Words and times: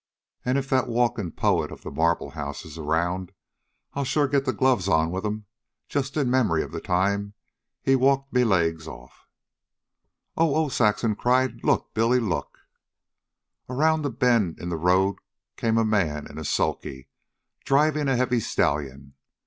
"An' 0.43 0.57
if 0.57 0.67
that 0.71 0.87
walkin' 0.87 1.31
poet 1.31 1.71
of 1.71 1.83
the 1.83 1.91
Marble 1.91 2.31
House 2.31 2.65
is 2.65 2.75
around, 2.75 3.33
I'll 3.93 4.03
sure 4.03 4.27
get 4.27 4.45
the 4.45 4.51
gloves 4.51 4.87
on 4.87 5.11
with 5.11 5.23
'm 5.23 5.45
just 5.87 6.17
in 6.17 6.27
memory 6.27 6.63
of 6.63 6.71
the 6.71 6.81
time 6.81 7.35
he 7.83 7.95
walked 7.95 8.33
me 8.33 8.41
off 8.41 8.45
my 8.49 8.55
legs" 8.55 8.87
"Oh! 8.87 9.09
Oh!" 10.35 10.69
Saxon 10.69 11.13
cried. 11.15 11.63
"Look, 11.63 11.93
Billy! 11.93 12.19
Look!" 12.19 12.57
Around 13.69 14.03
a 14.03 14.09
bend 14.09 14.59
in 14.59 14.69
the 14.69 14.75
road 14.75 15.17
came 15.55 15.77
a 15.77 15.85
man 15.85 16.25
in 16.25 16.39
a 16.39 16.45
sulky, 16.45 17.07
driving 17.63 18.07
a 18.07 18.15
heavy 18.17 18.39
stallion. 18.39 19.13